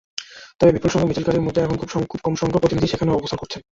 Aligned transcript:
তবে 0.59 0.71
বিপুলসংখ্যক 0.71 1.09
মিছিলকারীদের 1.09 1.45
মধ্যে 1.45 1.61
এখন 1.61 1.77
খুব 2.03 2.19
কমসংখ্যক 2.25 2.61
প্রতিনিধি 2.61 2.87
সেখানে 2.87 3.11
অবস্থান 3.11 3.39
করছেন। 3.41 3.61